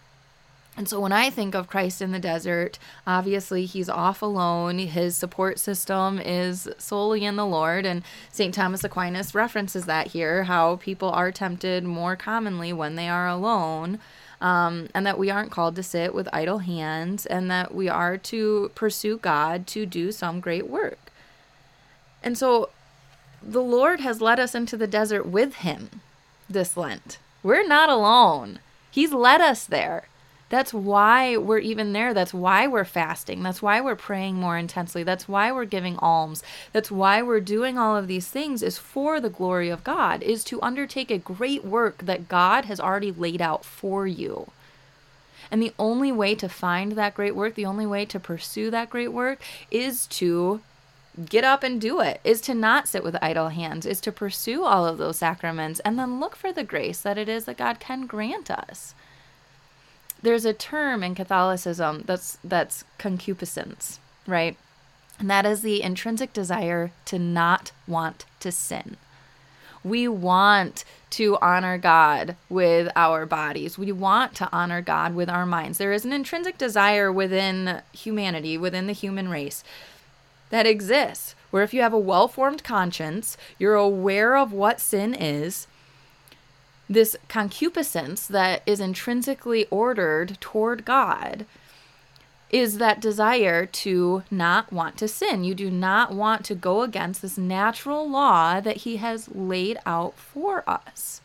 And 0.77 0.89
so 0.89 1.01
when 1.01 1.13
I 1.13 1.31
think 1.31 1.55
of 1.55 1.69
Christ 1.69 2.03
in 2.03 2.13
the 2.13 2.19
desert, 2.19 2.79
obviously 3.07 3.65
he's 3.65 3.89
off 3.89 4.21
alone. 4.21 4.79
His 4.79 5.17
support 5.17 5.59
system 5.59 6.19
is 6.19 6.69
solely 6.77 7.25
in 7.25 7.37
the 7.37 7.47
Lord. 7.47 7.87
And 7.87 8.03
St. 8.31 8.53
Thomas 8.53 8.85
Aquinas 8.85 9.35
references 9.35 9.87
that 9.87 10.09
here 10.09 10.45
how 10.45 10.77
people 10.77 11.09
are 11.11 11.33
tempted 11.33 11.85
more 11.85 12.15
commonly 12.15 12.75
when 12.75 12.97
they 12.97 13.09
are 13.09 13.27
alone. 13.27 13.99
Um, 14.39 14.89
and 14.95 15.07
that 15.07 15.19
we 15.19 15.31
aren't 15.31 15.51
called 15.51 15.77
to 15.77 15.83
sit 15.83 16.15
with 16.15 16.29
idle 16.31 16.59
hands, 16.59 17.25
and 17.25 17.51
that 17.51 17.75
we 17.75 17.89
are 17.89 18.19
to 18.19 18.71
pursue 18.75 19.17
God 19.17 19.67
to 19.69 19.87
do 19.87 20.13
some 20.13 20.41
great 20.41 20.69
work. 20.69 20.99
And 22.23 22.37
so 22.37 22.69
the 23.43 23.63
Lord 23.63 24.01
has 24.01 24.21
led 24.21 24.39
us 24.39 24.55
into 24.55 24.77
the 24.77 24.87
desert 24.87 25.25
with 25.25 25.57
him 25.57 26.03
this 26.51 26.77
Lent. 26.77 27.17
We're 27.43 27.67
not 27.67 27.89
alone. 27.89 28.59
He's 28.91 29.15
led 29.15 29.41
us 29.41 29.65
there. 29.65 30.09
That's 30.49 30.73
why 30.73 31.37
we're 31.37 31.59
even 31.59 31.93
there. 31.93 32.15
That's 32.15 32.33
why 32.33 32.69
we're 32.69 32.85
fasting. 32.85 33.43
That's 33.43 33.61
why 33.61 33.81
we're 33.81 33.97
praying 33.97 34.37
more 34.37 34.57
intensely. 34.57 35.03
That's 35.03 35.29
why 35.29 35.51
we're 35.51 35.65
giving 35.65 35.97
alms. 35.99 36.43
That's 36.73 36.91
why 36.91 37.21
we're 37.23 37.41
doing 37.41 37.77
all 37.79 37.97
of 37.97 38.07
these 38.07 38.29
things 38.29 38.63
is 38.63 38.79
for 38.79 39.21
the 39.21 39.31
glory 39.31 39.71
of 39.71 39.83
God, 39.83 40.23
is 40.23 40.45
to 40.45 40.63
undertake 40.63 41.11
a 41.11 41.19
great 41.19 41.65
work 41.65 41.99
that 41.99 42.29
God 42.29 42.67
has 42.67 42.79
already 42.79 43.11
laid 43.11 43.43
out 43.43 43.65
for 43.65 44.07
you. 44.07 44.51
And 45.51 45.61
the 45.61 45.75
only 45.79 46.13
way 46.13 46.35
to 46.37 46.49
find 46.49 46.93
that 46.93 47.15
great 47.15 47.35
work, 47.35 47.55
the 47.55 47.67
only 47.67 47.87
way 47.87 48.05
to 48.07 48.21
pursue 48.21 48.71
that 48.71 48.91
great 48.91 49.13
work 49.13 49.41
is 49.71 50.07
to 50.09 50.61
get 51.25 51.45
up 51.45 51.63
and 51.63 51.81
do 51.81 52.01
it 52.01 52.21
is 52.25 52.41
to 52.43 52.55
not 52.55 52.87
sit 52.87 53.03
with 53.03 53.17
idle 53.23 53.49
hands 53.49 53.87
is 53.87 54.03
to 54.03 54.13
pursue 54.13 54.65
all 54.65 54.85
of 54.85 54.99
those 54.99 55.17
sacraments 55.17 55.81
and 55.81 55.99
then 55.99 56.21
look 56.21 56.37
for 56.37 56.53
the 56.53 56.63
grace 56.63 57.01
that 57.01 57.17
it 57.17 57.29
is 57.29 57.47
that 57.47 57.57
God 57.57 57.81
can 57.81 58.07
grant 58.07 58.51
us 58.51 58.95
there's 60.27 60.45
a 60.45 60.53
term 60.53 61.03
in 61.03 61.15
Catholicism 61.15 62.03
that's 62.07 62.39
that's 62.43 62.85
concupiscence 62.99 63.99
right 64.27 64.57
and 65.19 65.31
that 65.31 65.47
is 65.47 65.63
the 65.63 65.83
intrinsic 65.83 66.33
desire 66.33 66.91
to 67.07 67.19
not 67.19 67.73
want 67.87 68.25
to 68.41 68.53
sin 68.53 68.97
we 69.87 70.09
want 70.09 70.85
to 71.11 71.39
honor 71.41 71.79
God 71.79 72.35
with 72.49 72.91
our 72.97 73.25
bodies. 73.25 73.79
We 73.79 73.93
want 73.93 74.35
to 74.35 74.49
honor 74.51 74.83
God 74.83 75.15
with 75.15 75.31
our 75.31 75.47
minds. 75.47 75.79
There 75.79 75.93
is 75.93 76.05
an 76.05 76.13
intrinsic 76.13 76.59
desire 76.59 77.13
within 77.13 77.83
humanity, 77.93 78.59
within 78.59 78.89
the 78.89 78.93
human 78.93 79.29
race, 79.29 79.63
that 80.51 80.67
exists, 80.67 81.37
where 81.53 81.63
if 81.63 81.73
you 81.73 81.83
have 81.83 81.93
a 81.93 81.99
well 81.99 82.27
formed 82.27 82.65
conscience, 82.65 83.37
you're 83.61 83.77
aware 83.77 84.37
of 84.37 84.53
what 84.53 84.81
sin 84.81 85.15
is, 85.15 85.69
this 86.89 87.17
concupiscence 87.29 88.27
that 88.27 88.63
is 88.67 88.81
intrinsically 88.81 89.67
ordered 89.71 90.39
toward 90.41 90.85
God 90.85 91.47
is 92.51 92.79
that 92.79 93.01
desire 93.01 93.67
to 93.67 94.23
not 94.31 94.73
want 94.73 94.97
to 94.99 95.09
sin. 95.09 95.43
You 95.43 95.55
do 95.55 95.71
not 95.71 96.15
want 96.15 96.45
to 96.45 96.55
go 96.55 96.83
against 96.83 97.23
this 97.23 97.37
natural 97.37 98.09
law 98.09 98.61
that 98.61 98.79
He 98.79 98.99
has 98.99 99.29
laid 99.29 99.79
out 99.85 100.15
for 100.15 100.69
us. 100.69 101.21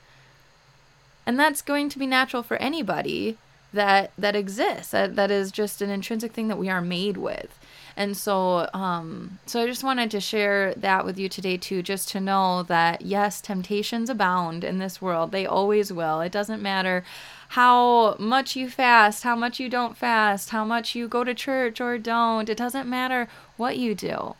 And 1.26 1.40
that's 1.40 1.62
going 1.62 1.90
to 1.90 2.00
be 2.00 2.08
natural 2.08 2.42
for 2.42 2.58
anybody 2.58 3.38
that 3.74 4.12
that 4.18 4.36
exists. 4.36 4.92
That, 4.92 5.16
that 5.16 5.32
is 5.32 5.52
just 5.52 5.82
an 5.82 5.90
intrinsic 5.90 6.34
thing 6.34 6.48
that 6.50 6.58
we 6.58 6.70
are 6.70 6.82
made 6.82 7.18
with. 7.18 7.58
And 7.98 8.16
so, 8.16 8.70
um, 8.74 9.40
so 9.46 9.62
I 9.62 9.68
just 9.68 9.84
wanted 9.84 10.12
to 10.12 10.22
share 10.22 10.74
that 10.76 11.06
with 11.06 11.20
you 11.20 11.28
today 11.28 11.58
too, 11.58 11.84
just 11.84 12.10
to 12.10 12.20
know 12.20 12.64
that 12.64 13.02
yes, 13.02 13.42
temptations 13.42 14.10
abound 14.10 14.64
in 14.64 14.80
this 14.80 15.02
world. 15.02 15.32
They 15.32 15.46
always 15.46 15.92
will. 15.92 16.22
It 16.22 16.32
doesn't 16.32 16.62
matter 16.62 17.04
how 17.50 18.16
much 18.18 18.56
you 18.56 18.70
fast, 18.70 19.24
how 19.24 19.36
much 19.36 19.60
you 19.60 19.68
don't 19.68 19.98
fast, 19.98 20.52
how 20.52 20.64
much 20.64 20.96
you 20.96 21.08
go 21.08 21.24
to 21.24 21.34
church 21.34 21.82
or 21.82 21.98
don't. 21.98 22.50
It 22.50 22.58
doesn't 22.58 22.90
matter 22.90 23.28
what 23.58 23.78
you 23.78 23.94
do. 23.94 24.36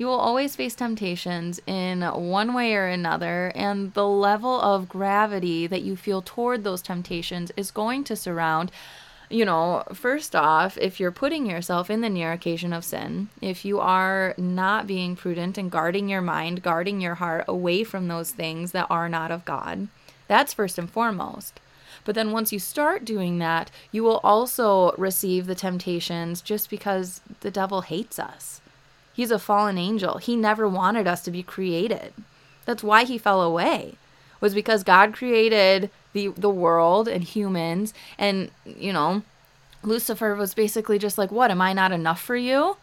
You 0.00 0.06
will 0.06 0.14
always 0.14 0.56
face 0.56 0.74
temptations 0.74 1.60
in 1.66 2.00
one 2.00 2.54
way 2.54 2.74
or 2.74 2.86
another, 2.86 3.52
and 3.54 3.92
the 3.92 4.08
level 4.08 4.58
of 4.58 4.88
gravity 4.88 5.66
that 5.66 5.82
you 5.82 5.94
feel 5.94 6.22
toward 6.22 6.64
those 6.64 6.80
temptations 6.80 7.52
is 7.54 7.70
going 7.70 8.04
to 8.04 8.16
surround 8.16 8.72
you 9.28 9.44
know, 9.44 9.84
first 9.92 10.34
off, 10.34 10.78
if 10.78 10.98
you're 10.98 11.12
putting 11.12 11.44
yourself 11.44 11.90
in 11.90 12.00
the 12.00 12.08
near 12.08 12.32
occasion 12.32 12.72
of 12.72 12.82
sin, 12.82 13.28
if 13.42 13.64
you 13.64 13.78
are 13.78 14.34
not 14.38 14.86
being 14.86 15.16
prudent 15.16 15.58
and 15.58 15.70
guarding 15.70 16.08
your 16.08 16.22
mind, 16.22 16.62
guarding 16.62 17.00
your 17.00 17.16
heart 17.16 17.44
away 17.46 17.84
from 17.84 18.08
those 18.08 18.32
things 18.32 18.72
that 18.72 18.86
are 18.88 19.08
not 19.08 19.30
of 19.30 19.44
God, 19.44 19.86
that's 20.28 20.54
first 20.54 20.78
and 20.78 20.90
foremost. 20.90 21.60
But 22.04 22.14
then 22.14 22.32
once 22.32 22.52
you 22.52 22.58
start 22.58 23.04
doing 23.04 23.38
that, 23.38 23.70
you 23.92 24.02
will 24.02 24.20
also 24.24 24.92
receive 24.96 25.46
the 25.46 25.54
temptations 25.54 26.40
just 26.40 26.70
because 26.70 27.20
the 27.40 27.50
devil 27.52 27.82
hates 27.82 28.18
us. 28.18 28.62
He's 29.20 29.30
a 29.30 29.38
fallen 29.38 29.76
angel. 29.76 30.16
He 30.16 30.34
never 30.34 30.66
wanted 30.66 31.06
us 31.06 31.20
to 31.24 31.30
be 31.30 31.42
created. 31.42 32.14
That's 32.64 32.82
why 32.82 33.04
he 33.04 33.18
fell 33.18 33.42
away. 33.42 33.96
Was 34.40 34.54
because 34.54 34.82
God 34.82 35.12
created 35.12 35.90
the 36.14 36.28
the 36.28 36.48
world 36.48 37.06
and 37.06 37.22
humans 37.22 37.92
and 38.18 38.50
you 38.64 38.94
know 38.94 39.20
Lucifer 39.82 40.34
was 40.34 40.54
basically 40.54 40.98
just 40.98 41.18
like 41.18 41.30
what 41.30 41.50
am 41.50 41.60
I 41.60 41.74
not 41.74 41.92
enough 41.92 42.18
for 42.18 42.34
you 42.34 42.78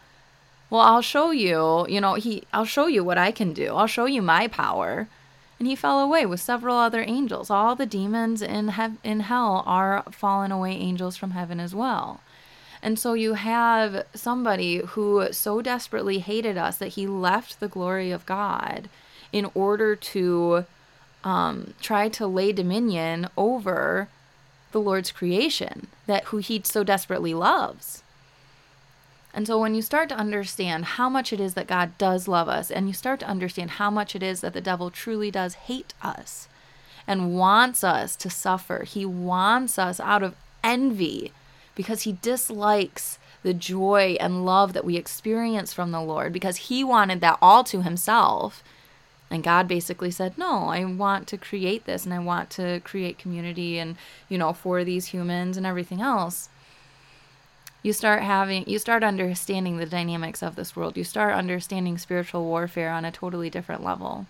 well 0.70 0.82
I'll 0.82 1.02
show 1.02 1.32
you 1.32 1.84
you 1.88 2.00
know 2.00 2.14
he 2.14 2.44
I'll 2.52 2.64
show 2.64 2.86
you 2.86 3.02
what 3.02 3.18
I 3.18 3.32
can 3.32 3.52
do 3.52 3.74
I'll 3.74 3.88
show 3.88 4.06
you 4.06 4.22
my 4.22 4.46
power 4.46 5.08
and 5.58 5.66
he 5.66 5.74
fell 5.74 5.98
away 5.98 6.24
with 6.24 6.40
several 6.40 6.76
other 6.76 7.02
angels 7.04 7.50
all 7.50 7.74
the 7.74 7.84
demons 7.84 8.42
in 8.42 8.68
hev- 8.68 8.98
in 9.02 9.20
hell 9.20 9.64
are 9.66 10.04
fallen 10.12 10.52
away 10.52 10.70
angels 10.70 11.16
from 11.16 11.32
heaven 11.32 11.58
as 11.58 11.74
well 11.74 12.20
and 12.82 12.98
so 12.98 13.14
you 13.14 13.34
have 13.34 14.06
somebody 14.14 14.78
who 14.78 15.32
so 15.32 15.60
desperately 15.60 16.18
hated 16.18 16.56
us 16.56 16.78
that 16.78 16.88
he 16.88 17.06
left 17.06 17.60
the 17.60 17.68
glory 17.68 18.10
of 18.10 18.26
God 18.26 18.88
in 19.32 19.50
order 19.54 19.96
to 19.96 20.64
um, 21.24 21.74
try 21.80 22.08
to 22.08 22.26
lay 22.26 22.52
dominion 22.52 23.28
over 23.36 24.08
the 24.72 24.80
Lord's 24.80 25.10
creation, 25.10 25.88
that 26.06 26.24
who 26.24 26.38
he 26.38 26.60
so 26.64 26.84
desperately 26.84 27.34
loves. 27.34 28.02
And 29.34 29.46
so 29.46 29.58
when 29.58 29.74
you 29.74 29.82
start 29.82 30.08
to 30.10 30.16
understand 30.16 30.84
how 30.84 31.08
much 31.08 31.32
it 31.32 31.40
is 31.40 31.54
that 31.54 31.66
God 31.66 31.96
does 31.98 32.28
love 32.28 32.48
us, 32.48 32.70
and 32.70 32.86
you 32.86 32.94
start 32.94 33.20
to 33.20 33.28
understand 33.28 33.72
how 33.72 33.90
much 33.90 34.14
it 34.14 34.22
is 34.22 34.40
that 34.40 34.52
the 34.52 34.60
devil 34.60 34.90
truly 34.90 35.30
does 35.30 35.54
hate 35.54 35.94
us 36.02 36.48
and 37.06 37.34
wants 37.36 37.82
us 37.82 38.14
to 38.16 38.28
suffer, 38.28 38.84
he 38.84 39.04
wants 39.06 39.78
us 39.78 39.98
out 40.00 40.22
of 40.22 40.34
envy 40.62 41.32
because 41.78 42.02
he 42.02 42.18
dislikes 42.20 43.20
the 43.44 43.54
joy 43.54 44.16
and 44.18 44.44
love 44.44 44.72
that 44.72 44.84
we 44.84 44.96
experience 44.96 45.72
from 45.72 45.92
the 45.92 46.02
Lord 46.02 46.32
because 46.32 46.56
he 46.68 46.82
wanted 46.82 47.20
that 47.20 47.38
all 47.40 47.62
to 47.64 47.82
himself. 47.82 48.64
And 49.30 49.44
God 49.44 49.68
basically 49.68 50.10
said, 50.10 50.36
No, 50.36 50.64
I 50.64 50.84
want 50.84 51.28
to 51.28 51.38
create 51.38 51.84
this 51.84 52.04
and 52.04 52.12
I 52.12 52.18
want 52.18 52.50
to 52.50 52.80
create 52.80 53.16
community 53.16 53.78
and, 53.78 53.94
you 54.28 54.38
know, 54.38 54.52
for 54.52 54.82
these 54.82 55.06
humans 55.06 55.56
and 55.56 55.64
everything 55.64 56.00
else. 56.00 56.48
you 57.82 57.92
start 57.92 58.22
having 58.22 58.68
you 58.68 58.78
start 58.78 59.04
understanding 59.04 59.76
the 59.76 59.86
dynamics 59.86 60.42
of 60.42 60.56
this 60.56 60.74
world 60.74 60.96
you 60.96 61.04
start 61.04 61.32
understanding 61.32 61.96
spiritual 61.96 62.44
warfare 62.44 62.90
on 62.90 63.04
a 63.04 63.12
totally 63.12 63.48
different 63.48 63.84
level 63.84 64.26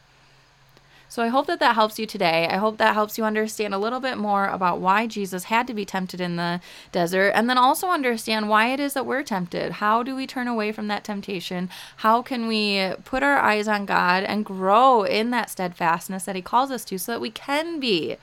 so 1.11 1.23
I 1.23 1.29
hope 1.29 1.47
that 1.47 1.59
that 1.61 1.75
helps 1.75 1.99
you 1.99 2.05
today. 2.05 2.47
I 2.51 2.59
hope 2.59 2.77
that 2.77 2.93
helps 2.93 3.17
you 3.17 3.25
understand 3.25 3.73
a 3.73 3.79
little 3.79 3.99
bit 3.99 4.19
more 4.19 4.47
about 4.47 4.79
why 4.79 5.07
Jesus 5.07 5.45
had 5.45 5.67
to 5.67 5.75
be 5.75 5.87
tempted 5.87 6.21
in 6.21 6.37
the 6.37 6.61
desert 6.93 7.31
and 7.31 7.49
then 7.49 7.57
also 7.57 7.89
understand 7.89 8.51
why 8.51 8.69
it 8.69 8.79
is 8.79 8.93
that 8.93 9.07
we're 9.07 9.23
tempted. 9.23 9.73
How 9.73 10.03
do 10.03 10.15
we 10.15 10.27
turn 10.27 10.49
away 10.49 10.71
from 10.71 10.89
that 10.89 11.05
temptation? 11.05 11.71
How 11.99 12.21
can 12.21 12.47
we 12.47 12.93
put 13.05 13.23
our 13.23 13.39
eyes 13.39 13.67
on 13.67 13.87
God 13.87 14.23
and 14.25 14.45
grow 14.45 15.03
in 15.03 15.31
that 15.31 15.49
steadfastness 15.49 16.25
that 16.25 16.37
He 16.37 16.43
calls 16.43 16.71
us 16.71 16.85
to 16.87 16.99
so 16.99 17.13
that 17.13 17.23
we 17.23 17.31
can 17.31 17.81
be 17.81 18.17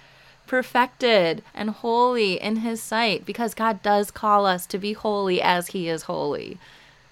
perfected 0.45 1.43
and 1.55 1.71
holy 1.71 2.39
in 2.39 2.57
His 2.57 2.83
sight 2.83 3.25
because 3.25 3.55
God 3.55 3.81
does 3.81 4.11
call 4.11 4.45
us 4.45 4.67
to 4.67 4.77
be 4.77 4.93
holy 4.93 5.41
as 5.41 5.67
He 5.67 5.89
is 5.89 6.03
holy 6.03 6.59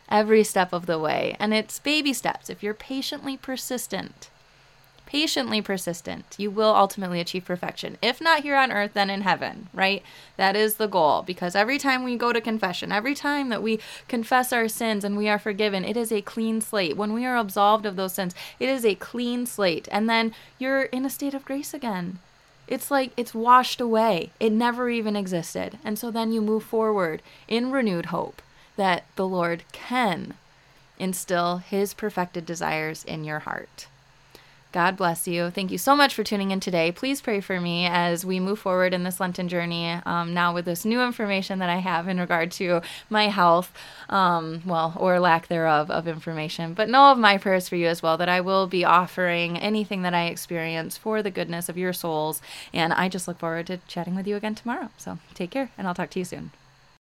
every 0.07 0.43
step 0.43 0.71
of 0.71 0.85
the 0.85 0.99
way. 0.99 1.35
And 1.39 1.51
it's 1.51 1.79
baby 1.79 2.13
steps. 2.13 2.47
If 2.47 2.61
you're 2.61 2.75
patiently 2.75 3.37
persistent, 3.37 4.29
patiently 5.13 5.61
persistent, 5.61 6.25
you 6.39 6.49
will 6.49 6.73
ultimately 6.73 7.19
achieve 7.19 7.45
perfection. 7.45 7.99
If 8.01 8.19
not 8.19 8.41
here 8.41 8.55
on 8.55 8.71
earth, 8.71 8.93
then 8.95 9.11
in 9.11 9.21
heaven, 9.21 9.69
right? 9.71 10.01
That 10.37 10.55
is 10.55 10.77
the 10.77 10.87
goal. 10.87 11.21
Because 11.21 11.55
every 11.55 11.77
time 11.77 12.03
we 12.03 12.17
go 12.17 12.33
to 12.33 12.41
confession, 12.41 12.91
every 12.91 13.13
time 13.13 13.49
that 13.49 13.61
we 13.61 13.79
confess 14.07 14.51
our 14.51 14.67
sins 14.67 15.03
and 15.03 15.15
we 15.15 15.29
are 15.29 15.37
forgiven, 15.37 15.85
it 15.85 15.95
is 15.95 16.11
a 16.11 16.23
clean 16.23 16.61
slate. 16.61 16.97
When 16.97 17.13
we 17.13 17.27
are 17.27 17.37
absolved 17.37 17.85
of 17.85 17.95
those 17.95 18.15
sins, 18.15 18.33
it 18.59 18.67
is 18.69 18.83
a 18.83 18.95
clean 18.95 19.45
slate. 19.45 19.87
And 19.91 20.09
then 20.09 20.33
you're 20.57 20.85
in 20.85 21.05
a 21.05 21.11
state 21.11 21.35
of 21.35 21.45
grace 21.45 21.75
again. 21.75 22.17
It's 22.67 22.89
like 22.89 23.11
it's 23.15 23.35
washed 23.35 23.79
away. 23.79 24.31
It 24.39 24.51
never 24.51 24.89
even 24.89 25.15
existed. 25.15 25.77
And 25.85 25.99
so 25.99 26.09
then 26.09 26.31
you 26.31 26.41
move 26.41 26.63
forward 26.63 27.21
in 27.47 27.69
renewed 27.69 28.07
hope 28.07 28.41
that 28.77 29.05
the 29.15 29.27
Lord 29.27 29.63
can 29.71 30.33
instill 30.97 31.57
his 31.57 31.93
perfected 31.93 32.47
desires 32.47 33.03
in 33.03 33.23
your 33.23 33.39
heart. 33.39 33.85
God 34.73 34.97
bless 34.97 35.27
you. 35.27 35.51
Thank 35.51 35.69
you 35.69 35.77
so 35.77 35.95
much 35.95 36.15
for 36.15 36.23
tuning 36.23 36.49
in 36.49 36.59
today. 36.59 36.91
Please 36.91 37.21
pray 37.21 37.41
for 37.41 37.61
me 37.61 37.85
as 37.85 38.25
we 38.25 38.39
move 38.39 38.57
forward 38.57 38.91
in 38.91 39.03
this 39.03 39.19
Lenten 39.19 39.47
journey 39.47 39.91
um, 40.03 40.33
now 40.33 40.51
with 40.51 40.65
this 40.65 40.83
new 40.83 40.99
information 41.03 41.59
that 41.59 41.69
I 41.69 41.77
have 41.77 42.07
in 42.07 42.19
regard 42.19 42.51
to 42.53 42.81
my 43.07 43.27
health, 43.27 43.71
um, 44.09 44.63
well, 44.65 44.97
or 44.97 45.19
lack 45.19 45.47
thereof 45.47 45.91
of 45.91 46.07
information. 46.07 46.73
But 46.73 46.89
know 46.89 47.11
of 47.11 47.19
my 47.19 47.37
prayers 47.37 47.69
for 47.69 47.75
you 47.75 47.87
as 47.87 48.01
well 48.01 48.17
that 48.17 48.29
I 48.29 48.41
will 48.41 48.65
be 48.65 48.83
offering 48.83 49.59
anything 49.59 50.01
that 50.01 50.15
I 50.15 50.25
experience 50.25 50.97
for 50.97 51.21
the 51.21 51.29
goodness 51.29 51.69
of 51.69 51.77
your 51.77 51.93
souls. 51.93 52.41
And 52.73 52.93
I 52.93 53.09
just 53.09 53.27
look 53.27 53.37
forward 53.37 53.67
to 53.67 53.77
chatting 53.87 54.15
with 54.15 54.25
you 54.25 54.35
again 54.35 54.55
tomorrow. 54.55 54.89
So 54.97 55.19
take 55.35 55.51
care, 55.51 55.69
and 55.77 55.87
I'll 55.87 55.93
talk 55.93 56.09
to 56.09 56.19
you 56.19 56.25
soon. 56.25 56.49